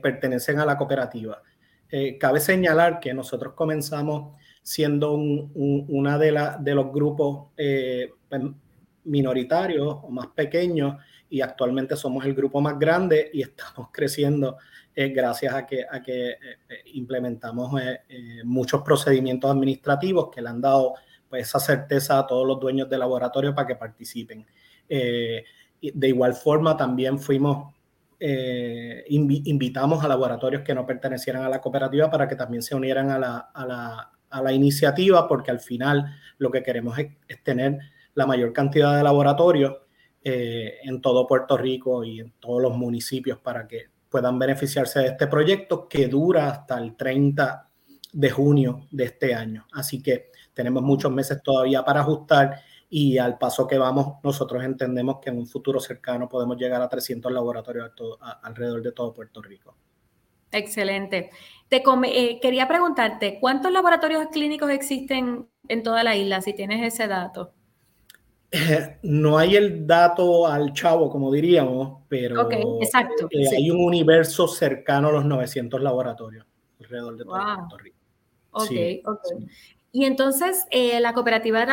pertenecen 0.00 0.58
a 0.58 0.64
la 0.64 0.76
cooperativa. 0.76 1.42
Eh, 1.90 2.18
cabe 2.18 2.40
señalar 2.40 3.00
que 3.00 3.14
nosotros 3.14 3.54
comenzamos 3.54 4.34
siendo 4.62 5.14
una 5.14 6.18
de, 6.18 6.56
de 6.60 6.74
los 6.74 6.92
grupos 6.92 7.48
eh, 7.56 8.10
pues, 8.28 8.42
minoritarios 9.04 9.96
o 10.02 10.10
más 10.10 10.26
pequeños 10.28 10.96
y 11.30 11.40
actualmente 11.40 11.96
somos 11.96 12.26
el 12.26 12.34
grupo 12.34 12.60
más 12.60 12.78
grande 12.78 13.30
y 13.32 13.40
estamos 13.40 13.88
creciendo 13.92 14.58
eh, 15.04 15.08
gracias 15.10 15.54
a 15.54 15.66
que, 15.66 15.84
a 15.88 16.02
que 16.02 16.36
implementamos 16.94 17.72
muchos 18.44 18.82
procedimientos 18.82 19.50
administrativos 19.50 20.30
que 20.30 20.42
le 20.42 20.48
han 20.48 20.60
dado 20.60 20.94
pues, 21.28 21.42
esa 21.42 21.60
certeza 21.60 22.18
a 22.18 22.26
todos 22.26 22.46
los 22.46 22.58
dueños 22.58 22.88
de 22.88 22.98
laboratorio 22.98 23.54
para 23.54 23.66
que 23.66 23.76
participen. 23.76 24.46
de 24.88 26.08
igual 26.08 26.34
forma, 26.34 26.76
también 26.76 27.18
fuimos 27.18 27.74
eh, 28.20 29.04
invitamos 29.10 30.02
a 30.02 30.08
laboratorios 30.08 30.62
que 30.62 30.74
no 30.74 30.84
pertenecieran 30.84 31.44
a 31.44 31.48
la 31.48 31.60
cooperativa 31.60 32.10
para 32.10 32.26
que 32.26 32.34
también 32.34 32.62
se 32.62 32.74
unieran 32.74 33.10
a 33.10 33.18
la, 33.18 33.38
a 34.30 34.42
la, 34.42 34.52
iniciativa, 34.52 35.28
porque 35.28 35.52
al 35.52 35.60
final 35.60 36.16
lo 36.38 36.50
que 36.50 36.64
queremos 36.64 36.98
es, 36.98 37.12
tener 37.44 37.78
la 38.14 38.26
mayor 38.26 38.52
cantidad 38.52 38.96
de 38.96 39.04
laboratorios 39.04 39.76
eh, 40.24 40.78
en 40.82 41.00
todo 41.00 41.28
Puerto 41.28 41.56
Rico 41.56 42.02
y 42.02 42.18
en 42.18 42.32
todos 42.40 42.60
los 42.60 42.76
municipios 42.76 43.38
para 43.38 43.68
que 43.68 43.86
puedan 44.08 44.38
beneficiarse 44.38 45.00
de 45.00 45.06
este 45.08 45.26
proyecto 45.26 45.88
que 45.88 46.08
dura 46.08 46.48
hasta 46.48 46.78
el 46.78 46.96
30 46.96 47.68
de 48.12 48.30
junio 48.30 48.86
de 48.90 49.04
este 49.04 49.34
año. 49.34 49.66
Así 49.72 50.02
que 50.02 50.30
tenemos 50.54 50.82
muchos 50.82 51.12
meses 51.12 51.42
todavía 51.42 51.84
para 51.84 52.00
ajustar 52.00 52.60
y 52.90 53.18
al 53.18 53.36
paso 53.36 53.66
que 53.66 53.76
vamos, 53.76 54.16
nosotros 54.22 54.64
entendemos 54.64 55.18
que 55.20 55.30
en 55.30 55.38
un 55.38 55.46
futuro 55.46 55.78
cercano 55.78 56.28
podemos 56.28 56.56
llegar 56.56 56.80
a 56.80 56.88
300 56.88 57.30
laboratorios 57.30 57.92
alrededor 58.42 58.82
de 58.82 58.92
todo 58.92 59.12
Puerto 59.12 59.42
Rico. 59.42 59.76
Excelente. 60.50 61.30
Te 61.68 61.82
eh, 62.06 62.40
quería 62.40 62.66
preguntarte, 62.66 63.38
¿cuántos 63.40 63.70
laboratorios 63.70 64.28
clínicos 64.32 64.70
existen 64.70 65.46
en 65.68 65.82
toda 65.82 66.02
la 66.02 66.16
isla, 66.16 66.40
si 66.40 66.54
tienes 66.54 66.94
ese 66.94 67.06
dato? 67.06 67.52
no 69.02 69.38
hay 69.38 69.56
el 69.56 69.86
dato 69.86 70.46
al 70.46 70.72
chavo, 70.72 71.10
como 71.10 71.30
diríamos, 71.32 72.02
pero 72.08 72.50
exacto, 72.80 73.28
eh, 73.30 73.44
hay 73.56 73.70
un 73.70 73.84
universo 73.84 74.48
cercano 74.48 75.08
a 75.08 75.12
los 75.12 75.24
900 75.24 75.80
laboratorios 75.82 76.46
alrededor 76.80 77.16
de 77.16 77.24
todo 77.24 77.34
Puerto 77.34 77.78
Rico. 77.78 77.96
Ok, 78.52 78.70
ok. 79.04 79.48
Y 79.90 80.04
entonces, 80.04 80.66
eh, 80.70 81.00
la 81.00 81.12
cooperativa 81.12 81.60
de 81.60 81.66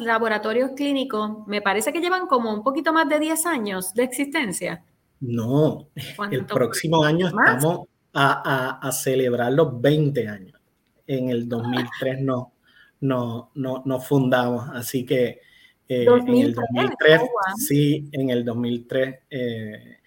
laboratorios 0.00 0.72
clínicos, 0.74 1.46
me 1.46 1.62
parece 1.62 1.92
que 1.92 2.00
llevan 2.00 2.26
como 2.26 2.52
un 2.52 2.62
poquito 2.62 2.92
más 2.92 3.08
de 3.08 3.20
10 3.20 3.46
años 3.46 3.94
de 3.94 4.04
existencia. 4.04 4.84
No, 5.20 5.88
el 6.30 6.46
próximo 6.46 7.04
año 7.04 7.28
estamos 7.28 7.88
a, 8.14 8.90
celebrar 8.92 9.52
los 9.52 9.80
20 9.80 10.28
años. 10.28 10.60
En 11.06 11.30
el 11.30 11.48
2003 11.48 12.20
no, 12.20 12.52
no, 13.00 13.50
no, 13.54 13.82
no 13.84 14.00
fundamos, 14.00 14.68
así 14.74 15.04
que 15.04 15.40
eh, 15.88 16.04
en 16.04 16.36
el 16.36 16.54
2003, 16.54 17.20
sí, 17.56 18.08
en 18.12 18.30
el 18.30 18.44
2003 18.44 19.20
eh, 19.30 19.98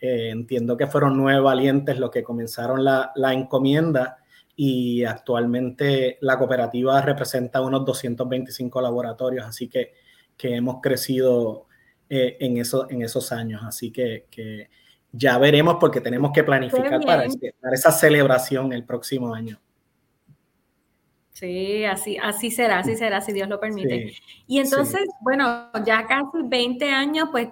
entiendo 0.00 0.76
que 0.76 0.86
fueron 0.86 1.16
nueve 1.16 1.40
valientes 1.40 1.98
los 1.98 2.10
que 2.10 2.22
comenzaron 2.22 2.84
la, 2.84 3.12
la 3.14 3.32
encomienda 3.32 4.18
y 4.60 5.04
actualmente 5.04 6.18
la 6.20 6.36
cooperativa 6.36 7.00
representa 7.00 7.60
unos 7.60 7.84
225 7.84 8.80
laboratorios, 8.80 9.46
así 9.46 9.68
que, 9.68 9.94
que 10.36 10.56
hemos 10.56 10.80
crecido 10.82 11.66
eh, 12.10 12.36
en, 12.40 12.56
eso, 12.58 12.90
en 12.90 13.02
esos 13.02 13.30
años, 13.30 13.62
así 13.64 13.92
que, 13.92 14.26
que, 14.28 14.68
ya 15.12 15.38
veremos 15.38 15.76
porque 15.78 16.00
tenemos 16.00 16.32
que 16.32 16.42
planificar 16.42 17.00
para, 17.00 17.24
esa 17.72 17.92
celebración 17.92 18.72
el 18.72 18.84
próximo 18.84 19.32
año. 19.32 19.60
Sí, 21.38 21.84
así, 21.84 22.16
así 22.20 22.50
será, 22.50 22.80
así 22.80 22.96
será, 22.96 23.20
si 23.20 23.32
Dios 23.32 23.48
lo 23.48 23.60
permite. 23.60 24.14
y 24.46 24.58
entonces, 24.58 25.02
bueno, 25.20 25.70
ya 25.86 26.06
casi 26.06 26.38
20 26.42 26.90
años, 26.90 27.28
pues 27.30 27.48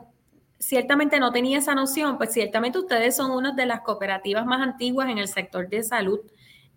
ciertamente 0.59 1.21
no 1.21 1.31
tenía 1.31 1.59
esa 1.59 1.75
noción, 1.75 2.17
pues 2.17 2.33
ciertamente 2.33 2.79
ustedes 2.79 3.15
son 3.15 3.31
una 3.31 3.53
de 3.53 3.67
las 3.67 3.83
cooperativas 3.83 4.45
más 4.45 4.61
antiguas 4.61 5.09
en 5.09 5.19
el 5.19 5.29
sector 5.29 5.69
de 5.69 5.85
salud 5.85 6.21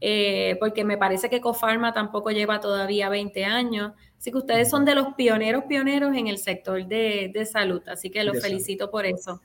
eh, 0.02 0.56
porque 0.60 0.86
me 0.86 0.98
parece 0.98 1.30
que 1.30 1.42
Cofarma 1.42 1.94
tampoco 1.94 2.32
lleva 2.32 2.60
todavía 2.60 3.10
20 3.10 3.46
años. 3.46 3.92
Así 4.18 4.32
que 4.32 4.38
ustedes 4.38 4.70
son 4.70 4.86
de 4.86 4.96
los 4.96 5.14
pioneros, 5.16 5.66
pioneros 5.66 6.16
en 6.16 6.28
el 6.28 6.38
sector 6.38 6.86
de, 6.86 7.48
salud, 7.50 7.82
así 7.88 8.10
que 8.10 8.24
los 8.24 8.42
felicito 8.42 8.92
por 8.92 9.06
eso. 9.06 9.42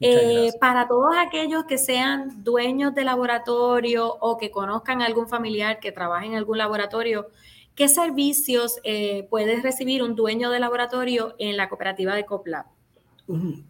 Eh, 0.00 0.50
para 0.58 0.88
todos 0.88 1.14
aquellos 1.18 1.64
que 1.64 1.76
sean 1.76 2.42
dueños 2.42 2.94
de 2.94 3.04
laboratorio 3.04 4.08
o 4.20 4.38
que 4.38 4.50
conozcan 4.50 5.02
a 5.02 5.06
algún 5.06 5.28
familiar 5.28 5.78
que 5.78 5.92
trabaje 5.92 6.26
en 6.26 6.36
algún 6.36 6.58
laboratorio, 6.58 7.28
¿qué 7.74 7.86
servicios 7.86 8.78
eh, 8.82 9.26
puede 9.28 9.60
recibir 9.60 10.02
un 10.02 10.14
dueño 10.14 10.50
de 10.50 10.58
laboratorio 10.58 11.34
en 11.38 11.56
la 11.56 11.68
cooperativa 11.68 12.14
de 12.14 12.24
COPLAB? 12.24 12.64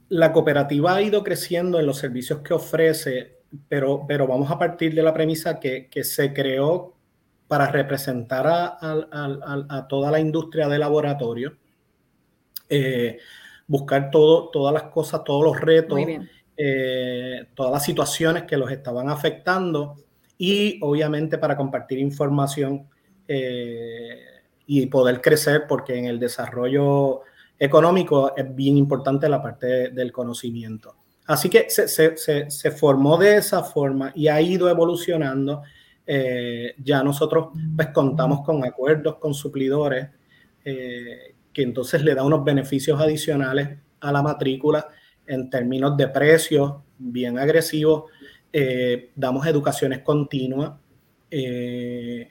La 0.08 0.32
cooperativa 0.32 0.94
ha 0.94 1.02
ido 1.02 1.22
creciendo 1.22 1.80
en 1.80 1.86
los 1.86 1.98
servicios 1.98 2.40
que 2.40 2.54
ofrece 2.54 3.40
pero, 3.68 4.04
pero 4.06 4.26
vamos 4.26 4.50
a 4.50 4.58
partir 4.58 4.94
de 4.94 5.02
la 5.02 5.12
premisa 5.12 5.58
que, 5.58 5.88
que 5.88 6.04
se 6.04 6.32
creó 6.32 6.94
para 7.48 7.66
representar 7.66 8.46
a, 8.46 8.78
a, 8.80 9.88
toda 9.88 10.10
la 10.12 10.20
industria 10.20 10.68
de 10.68 10.78
laboratorio, 10.78 11.56
eh, 12.68 13.18
buscar 13.70 14.10
todo, 14.10 14.48
todas 14.48 14.74
las 14.74 14.90
cosas, 14.90 15.22
todos 15.22 15.44
los 15.44 15.60
retos, 15.60 16.00
eh, 16.56 17.46
todas 17.54 17.70
las 17.70 17.84
situaciones 17.84 18.42
que 18.42 18.56
los 18.56 18.68
estaban 18.68 19.08
afectando 19.08 19.94
y 20.36 20.80
obviamente 20.82 21.38
para 21.38 21.56
compartir 21.56 22.00
información 22.00 22.88
eh, 23.28 24.24
y 24.66 24.86
poder 24.86 25.20
crecer, 25.20 25.66
porque 25.68 25.96
en 25.96 26.06
el 26.06 26.18
desarrollo 26.18 27.20
económico 27.56 28.34
es 28.36 28.52
bien 28.56 28.76
importante 28.76 29.28
la 29.28 29.40
parte 29.40 29.90
del 29.90 30.10
conocimiento. 30.10 30.96
Así 31.26 31.48
que 31.48 31.70
se, 31.70 32.70
formó 32.72 33.18
de 33.18 33.36
esa 33.36 33.62
forma 33.62 34.10
y 34.16 34.26
ha 34.26 34.40
ido 34.40 34.68
evolucionando. 34.68 35.62
Eh, 36.04 36.74
ya 36.78 37.04
nosotros 37.04 37.50
pues 37.76 37.90
contamos 37.90 38.44
con 38.44 38.64
acuerdos 38.64 39.18
con 39.18 39.32
suplidores 39.32 40.08
eh, 40.64 41.29
que 41.52 41.62
entonces 41.62 42.02
le 42.02 42.14
da 42.14 42.24
unos 42.24 42.44
beneficios 42.44 43.00
adicionales 43.00 43.78
a 44.00 44.12
la 44.12 44.22
matrícula 44.22 44.88
en 45.26 45.50
términos 45.50 45.96
de 45.96 46.08
precios 46.08 46.74
bien 46.98 47.38
agresivos. 47.38 48.10
Eh, 48.52 49.10
damos 49.14 49.46
educaciones 49.46 50.00
continuas 50.00 50.72
en 51.32 52.26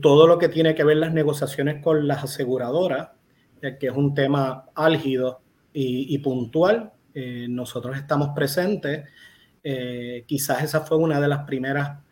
todo 0.00 0.26
lo 0.26 0.36
que 0.36 0.48
tiene 0.48 0.74
que 0.74 0.82
ver 0.82 0.96
las 0.96 1.12
negociaciones 1.12 1.80
con 1.80 2.08
las 2.08 2.24
aseguradoras, 2.24 3.10
que 3.60 3.86
es 3.86 3.92
un 3.92 4.14
tema 4.14 4.64
álgido 4.74 5.42
y 5.72 6.18
puntual 6.18 6.92
eh, 7.14 7.46
nosotros 7.48 7.96
estamos 7.96 8.30
presentes. 8.34 9.08
Eh, 9.62 10.24
quizás 10.26 10.64
esa 10.64 10.80
fue 10.80 10.98
una 10.98 11.20
de 11.20 11.28
las 11.28 11.44
primeras 11.44 11.90
eh, 11.90 12.03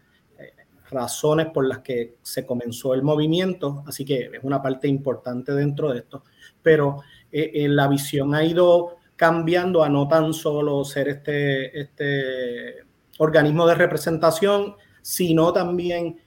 razones 0.93 1.49
por 1.53 1.67
las 1.67 1.79
que 1.79 2.17
se 2.23 2.47
comenzó 2.47 2.95
el 2.95 3.03
movimiento, 3.03 3.85
así 3.87 4.05
que 4.05 4.31
es 4.33 4.43
una 4.43 4.63
parte 4.63 4.89
importante 4.89 5.53
dentro 5.53 5.93
de 5.93 6.01
esto, 6.01 6.25
pero 6.63 7.01
la 7.33 7.89
visión 7.89 8.35
ha 8.35 8.45
ido 8.45 8.97
cambiando 9.17 9.83
a 9.83 9.89
no 9.89 10.07
tan 10.07 10.35
solo 10.35 10.85
ser 10.85 11.09
este, 11.09 11.81
este 11.81 12.85
organismo 13.19 13.67
de 13.67 13.75
representación, 13.75 14.75
sino 15.01 15.53
también 15.53 16.21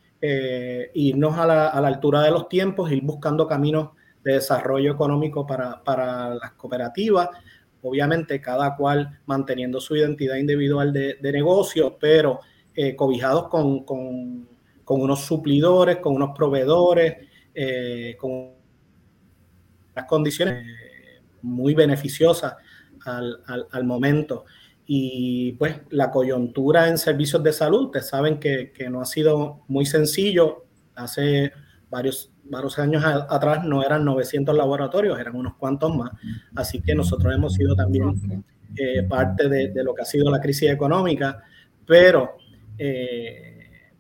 irnos 0.93 1.37
a 1.37 1.45
la, 1.45 1.67
a 1.67 1.79
la, 1.79 1.87
altura 1.87 2.21
de 2.21 2.31
los 2.31 2.49
tiempos, 2.49 2.91
ir 2.91 3.03
buscando 3.03 3.47
caminos 3.47 3.89
de 4.25 4.33
desarrollo 4.33 4.91
económico 4.91 5.45
para, 5.45 5.83
para 5.83 6.33
las 6.33 6.53
cooperativas, 6.53 7.29
obviamente 7.83 8.41
cada 8.41 8.75
cual 8.75 9.19
manteniendo 9.27 9.79
su 9.79 9.95
identidad 9.95 10.35
individual 10.35 10.91
de, 10.91 11.17
negocio, 11.21 11.97
pero 11.99 12.39
eh, 12.73 12.95
cobijados 12.95 13.47
con, 13.49 14.47
unos 14.87 15.21
suplidores, 15.21 15.97
con 15.97 16.13
unos 16.13 16.35
proveedores, 16.35 17.17
eh, 17.53 18.15
con 18.19 18.51
las 19.95 20.05
condiciones 20.05 20.65
eh, 20.65 21.21
muy 21.41 21.73
beneficiosas 21.73 22.55
al, 23.05 23.83
momento. 23.83 24.45
Y 24.87 25.53
pues 25.53 25.81
la 25.89 26.11
coyuntura 26.11 26.87
en 26.87 26.97
servicios 26.97 27.41
de 27.43 27.53
salud, 27.53 27.85
ustedes 27.85 28.07
saben 28.07 28.39
que, 28.39 28.71
que 28.71 28.89
no 28.89 29.01
ha 29.01 29.05
sido 29.05 29.61
muy 29.67 29.85
sencillo. 29.85 30.65
Hace 30.95 31.51
varios 31.89 32.31
varios 32.47 32.77
años 32.79 33.03
atrás 33.05 33.63
no 33.65 33.83
eran 33.83 34.05
900 34.05 34.55
laboratorios, 34.55 35.19
eran 35.19 35.35
unos 35.35 35.55
cuantos 35.55 35.95
más. 35.95 36.11
Así 36.55 36.81
que 36.81 36.95
nosotros 36.95 37.33
hemos 37.33 37.53
sido 37.53 37.75
también 37.75 38.43
eh, 38.75 39.03
parte 39.03 39.49
de, 39.49 39.83
lo 39.83 39.93
que 39.93 40.03
ha 40.03 40.05
sido 40.05 40.29
la 40.31 40.39
crisis 40.39 40.69
económica, 40.69 41.41
pero 41.85 42.37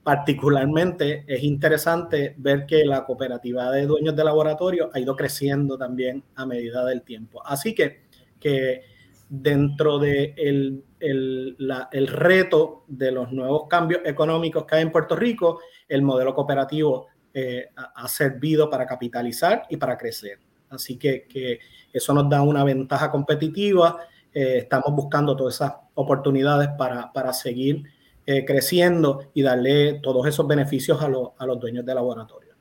particularmente 0.05 1.23
es 1.25 1.41
interesante 1.41 2.35
ver 2.37 2.67
que 2.67 2.85
la 2.85 3.03
cooperativa 3.05 3.71
de 3.71 3.87
dueños 3.87 4.15
de 4.15 4.23
laboratorio 4.23 4.91
ha 4.93 4.99
ido 4.99 5.15
creciendo 5.15 5.79
también 5.79 6.23
a 6.35 6.45
medida 6.45 6.85
del 6.85 7.01
tiempo. 7.01 7.41
Así 7.43 7.73
que, 7.73 8.03
que 8.39 8.83
dentro 9.27 9.97
de 9.97 10.35
el, 10.37 10.83
el 10.99 12.07
reto 12.07 12.83
de 12.87 13.11
los 13.11 13.31
nuevos 13.31 13.63
cambios 13.67 14.01
económicos 14.05 14.65
que 14.65 14.75
hay 14.75 14.83
en 14.83 14.91
Puerto 14.91 15.15
Rico, 15.15 15.59
el 15.87 16.03
modelo 16.03 16.35
cooperativo 16.35 17.07
eh, 17.33 17.69
ha 17.75 18.07
servido 18.07 18.69
para 18.69 18.85
capitalizar 18.85 19.63
y 19.71 19.77
para 19.77 19.97
crecer. 19.97 20.37
Así 20.69 20.97
que, 20.99 21.25
que 21.27 21.59
eso 21.91 22.13
nos 22.13 22.29
da 22.29 22.43
una 22.43 22.63
ventaja 22.63 23.09
competitiva. 23.09 24.01
Eh, 24.31 24.59
estamos 24.59 24.93
buscando 24.93 25.35
todas 25.35 25.55
esas 25.55 25.73
oportunidades 25.95 26.69
para, 26.77 27.11
para 27.11 27.33
seguir 27.33 27.94
eh, 28.25 28.45
creciendo 28.45 29.29
y 29.33 29.41
darle 29.41 29.99
todos 30.01 30.25
esos 30.27 30.47
beneficios 30.47 31.01
a, 31.01 31.05
a 31.05 31.45
los 31.45 31.59
dueños 31.59 31.85
de 31.85 31.95
laboratorio. 31.95 32.55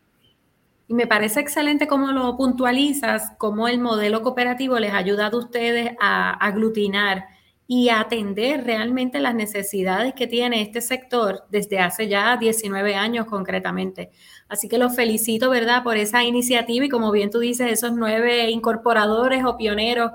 Y 0.87 0.95
me 0.95 1.07
parece 1.07 1.41
excelente 1.41 1.87
cómo 1.87 2.13
lo 2.13 2.37
puntualizas, 2.37 3.33
cómo 3.39 3.69
el 3.69 3.81
modelo 3.81 4.23
cooperativo 4.23 4.79
les 4.79 4.93
ha 4.93 4.99
ayudado 4.99 5.39
a 5.39 5.41
ustedes 5.41 5.93
a 5.99 6.33
aglutinar 6.33 7.34
y 7.67 7.89
atender 7.89 8.65
realmente 8.65 9.21
las 9.21 9.35
necesidades 9.35 10.13
que 10.13 10.27
tiene 10.27 10.61
este 10.61 10.83
sector 10.83 11.45
desde 11.51 11.79
hace 11.79 12.09
ya 12.09 12.37
19 12.37 12.95
años 12.95 13.27
concretamente. 13.27 14.11
Así 14.49 14.69
que 14.69 14.77
los 14.77 14.95
felicito, 14.95 15.49
¿verdad?, 15.49 15.83
por 15.83 15.97
esa 15.97 16.23
iniciativa 16.25 16.85
y 16.85 16.91
como 16.91 17.11
bien 17.11 17.31
tú 17.31 17.39
dices, 17.39 17.73
esos 17.73 17.93
nueve 17.93 18.51
incorporadores 18.51 19.45
o 19.47 19.57
pioneros 19.57 20.11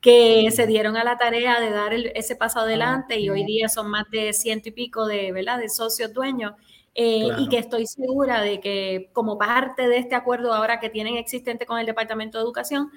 que 0.00 0.48
se 0.50 0.66
dieron 0.66 0.96
a 0.96 1.04
la 1.04 1.18
tarea 1.18 1.60
de 1.60 1.70
dar 1.70 1.92
ese 1.92 2.36
paso 2.36 2.60
adelante 2.60 3.20
y 3.20 3.28
hoy 3.28 3.44
día 3.44 3.68
son 3.68 3.90
más 3.90 4.04
de 4.10 4.32
ciento 4.32 4.70
y 4.70 4.72
pico 4.72 5.06
de, 5.06 5.30
¿verdad?, 5.32 5.58
de 5.58 5.68
socios 5.68 6.12
dueños. 6.12 6.52
Eh, 6.96 7.28
y 7.38 7.48
que 7.48 7.58
estoy 7.58 7.88
segura 7.88 8.40
de 8.40 8.60
que 8.60 9.10
como 9.12 9.36
parte 9.36 9.88
de 9.88 9.98
este 9.98 10.14
acuerdo 10.14 10.54
ahora 10.54 10.78
que 10.78 10.90
tienen 10.90 11.16
existente 11.16 11.66
con 11.66 11.80
el 11.80 11.86
Departamento 11.86 12.38
de 12.38 12.44
Educación, 12.44 12.88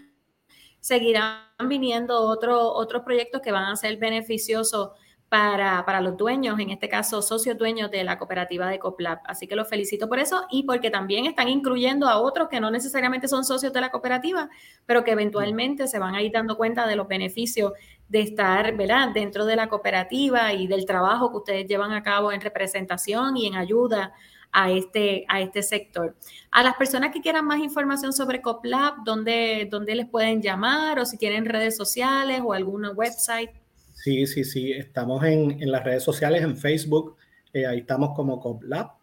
seguirán 0.79 1.41
viniendo 1.67 2.19
otros 2.19 3.03
proyectos 3.03 3.41
que 3.41 3.51
van 3.51 3.65
a 3.65 3.75
ser 3.75 3.97
beneficiosos 3.97 4.91
para, 5.29 5.85
para, 5.85 5.99
los 5.99 6.15
dueños, 6.15 6.57
en 6.59 6.69
este 6.69 6.87
caso 6.87 7.21
socios 7.21 7.57
dueños 7.57 7.91
de 7.91 8.03
la 8.05 8.17
cooperativa 8.17 8.69
de 8.69 8.79
COPLAP. 8.79 9.23
Así 9.25 9.45
que 9.45 9.57
los 9.57 9.67
felicito 9.67 10.07
por 10.07 10.19
eso 10.19 10.45
y 10.49 10.63
porque 10.63 10.89
también 10.89 11.25
están 11.25 11.49
incluyendo 11.49 12.07
a 12.07 12.21
otros 12.21 12.47
que 12.47 12.61
no 12.61 12.71
necesariamente 12.71 13.27
son 13.27 13.43
socios 13.43 13.73
de 13.73 13.81
la 13.81 13.91
cooperativa, 13.91 14.49
pero 14.85 15.03
que 15.03 15.11
eventualmente 15.11 15.87
se 15.87 15.99
van 15.99 16.15
a 16.15 16.21
ir 16.21 16.31
dando 16.31 16.55
cuenta 16.55 16.87
de 16.87 16.95
los 16.95 17.09
beneficios 17.09 17.73
de 18.07 18.21
estar 18.21 18.77
¿verdad? 18.77 19.09
dentro 19.13 19.45
de 19.45 19.57
la 19.57 19.67
cooperativa 19.67 20.53
y 20.53 20.67
del 20.67 20.85
trabajo 20.85 21.29
que 21.31 21.37
ustedes 21.37 21.67
llevan 21.67 21.91
a 21.91 22.03
cabo 22.03 22.31
en 22.31 22.39
representación 22.39 23.35
y 23.35 23.47
en 23.47 23.55
ayuda 23.55 24.13
a 24.57 24.71
este, 24.71 25.23
a 25.27 25.39
este 25.39 25.61
sector. 25.61 26.15
A 26.49 26.63
las 26.63 26.75
personas 26.77 27.13
que 27.13 27.21
quieran 27.21 27.45
más 27.45 27.59
información 27.59 28.11
sobre 28.11 28.41
COPLAB, 28.41 29.03
¿dónde, 29.05 29.67
¿dónde 29.69 29.93
les 29.93 30.09
pueden 30.09 30.41
llamar 30.41 30.97
o 30.97 31.05
si 31.05 31.15
tienen 31.15 31.45
redes 31.45 31.77
sociales 31.77 32.41
o 32.43 32.53
alguna 32.53 32.89
website? 32.89 33.51
Sí, 33.93 34.25
sí, 34.25 34.43
sí, 34.43 34.71
estamos 34.71 35.23
en, 35.25 35.61
en 35.61 35.71
las 35.71 35.83
redes 35.83 36.01
sociales, 36.01 36.41
en 36.41 36.57
Facebook, 36.57 37.17
eh, 37.53 37.67
ahí 37.67 37.81
estamos 37.81 38.15
como 38.15 38.39
COPLAB. 38.39 38.93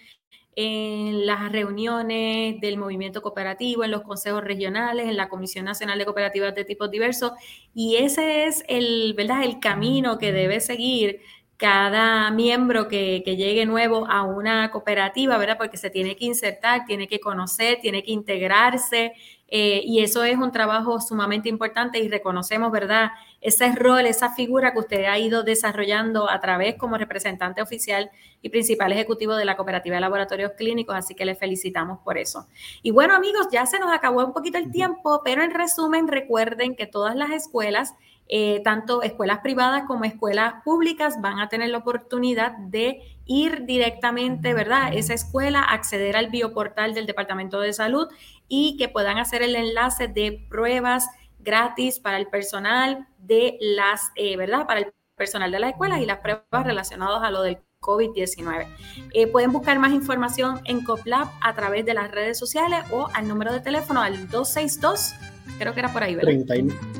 en 0.56 1.26
las 1.26 1.52
reuniones 1.52 2.60
del 2.60 2.78
movimiento 2.78 3.22
cooperativo, 3.22 3.84
en 3.84 3.92
los 3.92 4.02
consejos 4.02 4.44
regionales, 4.44 5.08
en 5.08 5.18
la 5.18 5.30
Comisión 5.30 5.66
Nacional 5.66 5.98
de 5.98 6.06
Cooperativas 6.06 6.54
de 6.54 6.66
tipos 6.66 6.92
diversos. 6.92 7.32
Y 7.74 7.98
ese 7.98 8.46
es 8.46 8.64
el, 8.68 9.14
¿verdad? 9.16 9.44
el 9.44 9.60
camino 9.60 10.18
que 10.18 10.32
debe 10.32 10.60
seguir 10.60 11.22
cada 11.62 12.32
miembro 12.32 12.88
que, 12.88 13.22
que, 13.24 13.36
llegue 13.36 13.68
nuevo 13.68 14.08
a 14.10 14.24
una 14.24 14.72
cooperativa, 14.72 15.38
¿verdad? 15.38 15.60
Porque 15.60 15.78
se 15.78 15.92
tiene 15.92 16.16
que 16.16 16.26
insertar, 16.26 16.86
tiene 16.86 17.08
que 17.08 17.20
conocer, 17.20 17.78
tiene 17.80 18.02
que 18.02 18.12
integrarse, 18.12 19.14
eh, 19.54 19.84
y 19.86 20.00
eso 20.00 20.24
es 20.24 20.38
un 20.38 20.54
trabajo 20.54 21.02
sumamente 21.02 21.50
importante 21.50 22.00
y 22.00 22.08
reconocemos, 22.08 22.72
¿verdad? 22.72 23.12
Ese 23.42 23.70
rol, 23.76 24.06
esa 24.06 24.34
figura 24.34 24.72
que 24.72 24.80
usted 24.80 25.04
ha 25.04 25.20
ido 25.20 25.44
desarrollando 25.44 26.30
a 26.30 26.40
través 26.40 26.76
como 26.76 26.98
representante 26.98 27.62
oficial 27.62 28.10
y 28.42 28.48
principal 28.48 28.94
ejecutivo 28.94 29.36
de 29.36 29.44
la 29.44 29.58
Cooperativa 29.58 29.96
de 29.96 30.02
Laboratorios 30.02 30.54
Clínicos, 30.54 30.96
así 30.96 31.16
que 31.16 31.26
le 31.26 31.36
felicitamos 31.36 32.00
por 32.00 32.18
eso. 32.18 32.48
Y 32.82 32.92
bueno, 32.92 33.14
amigos, 33.14 33.50
ya 33.52 33.66
se 33.66 33.78
nos 33.78 33.92
acabó 33.92 34.26
un 34.26 34.32
poquito 34.32 34.58
el 34.58 34.72
tiempo, 34.72 35.22
pero 35.26 35.44
en 35.44 35.52
resumen, 35.52 36.08
recuerden 36.08 36.74
que 36.78 36.88
todas 36.88 37.18
las 37.18 37.32
escuelas 37.32 37.94
eh, 38.34 38.62
tanto 38.64 39.04
escuelas 39.04 39.40
privadas 39.40 39.84
como 39.86 40.06
escuelas 40.06 40.54
públicas 40.64 41.20
van 41.20 41.40
a 41.40 41.50
tener 41.50 41.70
la 41.70 41.80
oportunidad 41.80 42.58
de 42.58 43.02
ir 43.26 43.66
directamente, 43.66 44.54
¿verdad? 44.54 44.94
Esa 44.94 45.14
escuela, 45.14 45.62
acceder 45.62 46.16
al 46.16 46.30
bioportal 46.30 46.94
del 46.94 47.08
Departamento 47.08 47.60
de 47.60 47.74
Salud 47.74 48.08
y 48.48 48.78
que 48.78 48.88
puedan 48.88 49.18
hacer 49.18 49.42
el 49.42 49.58
enlace 49.58 50.08
de 50.08 50.48
pruebas 50.50 51.10
gratis 51.40 52.00
para 52.00 52.18
el 52.18 52.28
personal 52.28 53.06
de 53.18 53.58
las, 53.60 54.12
eh, 54.16 54.38
¿verdad? 54.38 54.66
Para 54.66 54.80
el 54.80 54.94
personal 55.18 55.52
de 55.52 55.60
las 55.60 55.72
escuelas 55.72 56.00
y 56.00 56.06
las 56.06 56.20
pruebas 56.20 56.66
relacionadas 56.66 57.24
a 57.24 57.32
lo 57.32 57.42
del 57.42 57.58
COVID-19. 57.82 58.66
Eh, 59.14 59.28
pueden 59.28 59.52
buscar 59.52 59.78
más 59.78 59.92
información 59.92 60.62
en 60.64 60.86
COPLAB 60.86 61.28
a 61.42 61.54
través 61.54 61.86
de 61.86 61.96
las 61.96 62.10
redes 62.10 62.40
sociales 62.40 62.86
o 62.92 63.10
al 63.14 63.28
número 63.28 63.52
de 63.52 63.60
teléfono 63.60 64.02
al 64.02 64.30
262 64.30 65.16
Creo 65.58 65.74
que 65.74 65.80
era 65.80 65.94
por 65.94 66.04
ahí, 66.04 66.16
¿verdad? 66.16 66.32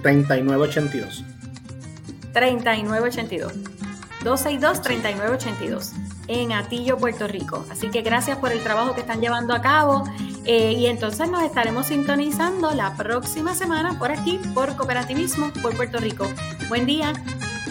3982. 0.02 1.26
3982. 2.34 3.54
262-3982 4.24 5.94
en 6.28 6.52
Atillo, 6.52 6.98
Puerto 6.98 7.28
Rico. 7.28 7.66
Así 7.70 7.90
que 7.90 8.02
gracias 8.02 8.38
por 8.38 8.52
el 8.52 8.62
trabajo 8.62 8.94
que 8.94 9.02
están 9.02 9.20
llevando 9.20 9.54
a 9.54 9.62
cabo 9.62 10.04
eh, 10.46 10.74
y 10.74 10.86
entonces 10.88 11.30
nos 11.30 11.44
estaremos 11.44 11.88
sintonizando 11.88 12.72
la 12.74 12.96
próxima 12.96 13.54
semana 13.54 13.98
por 14.00 14.12
aquí, 14.12 14.40
por 14.54 14.76
Cooperativismo 14.76 15.52
por 15.62 15.76
Puerto 15.76 16.00
Rico. 16.00 16.28
Buen 16.70 16.86
día. 16.86 17.14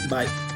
Bye. 0.08 0.49